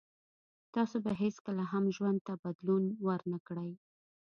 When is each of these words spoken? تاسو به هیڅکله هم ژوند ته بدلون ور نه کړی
تاسو 0.75 0.95
به 1.05 1.11
هیڅکله 1.23 1.63
هم 1.71 1.85
ژوند 1.95 2.19
ته 2.27 2.33
بدلون 2.43 2.83
ور 3.05 3.21
نه 3.33 3.39
کړی 3.47 3.71